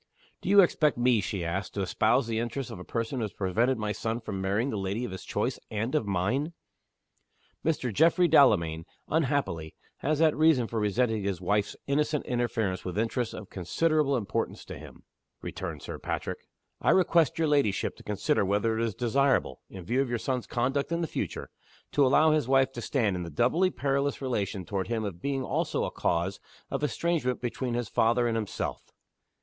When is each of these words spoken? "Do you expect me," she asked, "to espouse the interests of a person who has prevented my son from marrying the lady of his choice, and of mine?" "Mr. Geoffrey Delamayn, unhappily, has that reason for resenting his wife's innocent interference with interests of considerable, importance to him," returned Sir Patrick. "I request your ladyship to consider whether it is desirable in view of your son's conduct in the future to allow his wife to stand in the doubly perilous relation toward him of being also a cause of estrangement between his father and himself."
"Do 0.41 0.49
you 0.49 0.61
expect 0.61 0.97
me," 0.97 1.21
she 1.21 1.45
asked, 1.45 1.75
"to 1.75 1.83
espouse 1.83 2.25
the 2.25 2.39
interests 2.39 2.71
of 2.71 2.79
a 2.79 2.83
person 2.83 3.19
who 3.19 3.25
has 3.25 3.33
prevented 3.33 3.77
my 3.77 3.91
son 3.91 4.19
from 4.19 4.41
marrying 4.41 4.71
the 4.71 4.77
lady 4.77 5.05
of 5.05 5.11
his 5.11 5.23
choice, 5.23 5.59
and 5.69 5.93
of 5.93 6.07
mine?" 6.07 6.53
"Mr. 7.63 7.93
Geoffrey 7.93 8.27
Delamayn, 8.27 8.85
unhappily, 9.09 9.75
has 9.97 10.17
that 10.17 10.35
reason 10.35 10.65
for 10.65 10.79
resenting 10.79 11.21
his 11.23 11.39
wife's 11.39 11.75
innocent 11.85 12.25
interference 12.25 12.83
with 12.83 12.97
interests 12.97 13.35
of 13.35 13.51
considerable, 13.51 14.17
importance 14.17 14.65
to 14.65 14.75
him," 14.79 15.03
returned 15.43 15.83
Sir 15.83 15.99
Patrick. 15.99 16.39
"I 16.81 16.89
request 16.89 17.37
your 17.37 17.47
ladyship 17.47 17.95
to 17.97 18.03
consider 18.03 18.43
whether 18.43 18.79
it 18.79 18.83
is 18.83 18.95
desirable 18.95 19.61
in 19.69 19.85
view 19.85 20.01
of 20.01 20.09
your 20.09 20.17
son's 20.17 20.47
conduct 20.47 20.91
in 20.91 21.01
the 21.01 21.05
future 21.07 21.51
to 21.91 22.03
allow 22.03 22.31
his 22.31 22.47
wife 22.47 22.71
to 22.71 22.81
stand 22.81 23.15
in 23.15 23.21
the 23.21 23.29
doubly 23.29 23.69
perilous 23.69 24.19
relation 24.19 24.65
toward 24.65 24.87
him 24.87 25.03
of 25.03 25.21
being 25.21 25.43
also 25.43 25.83
a 25.83 25.91
cause 25.91 26.39
of 26.71 26.83
estrangement 26.83 27.39
between 27.39 27.75
his 27.75 27.87
father 27.87 28.27
and 28.27 28.35
himself." 28.35 28.81